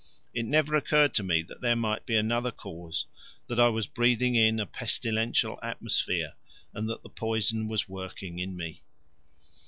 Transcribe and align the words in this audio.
It 0.33 0.47
never 0.47 0.73
occurred 0.75 1.13
to 1.13 1.23
me 1.23 1.43
that 1.43 1.61
there 1.61 1.75
might 1.75 2.07
be 2.07 2.15
another 2.15 2.49
cause, 2.49 3.05
that 3.45 3.59
I 3.59 3.67
was 3.69 3.85
breathing 3.85 4.33
in 4.33 4.59
a 4.59 4.65
pestilential 4.65 5.59
atmosphere 5.61 6.33
and 6.73 6.89
that 6.89 7.03
the 7.03 7.09
poison 7.09 7.67
was 7.67 7.87
working 7.87 8.39
in 8.39 8.57
me. 8.57 8.81